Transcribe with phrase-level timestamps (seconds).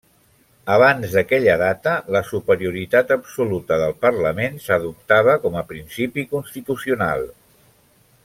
[0.75, 7.27] Abans d'aquella data, la superioritat absoluta del parlament s'adoptava com a principi constitucional.